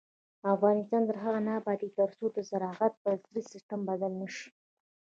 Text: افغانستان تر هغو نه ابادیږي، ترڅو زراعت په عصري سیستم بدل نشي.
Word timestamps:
افغانستان 0.55 1.01
تر 1.09 1.17
هغو 1.23 1.39
نه 1.47 1.51
ابادیږي، 1.59 1.95
ترڅو 1.97 2.25
زراعت 2.49 2.93
په 3.03 3.07
عصري 3.15 3.41
سیستم 3.53 3.79
بدل 3.89 4.11
نشي. 4.21 4.49